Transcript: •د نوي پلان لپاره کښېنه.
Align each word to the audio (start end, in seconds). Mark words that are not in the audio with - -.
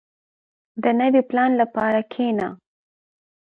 •د 0.83 0.85
نوي 0.99 1.21
پلان 1.29 1.51
لپاره 1.61 1.99
کښېنه. 2.11 2.47